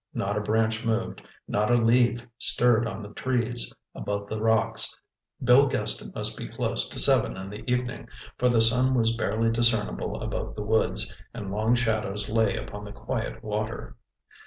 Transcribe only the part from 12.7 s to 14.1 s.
the quiet water.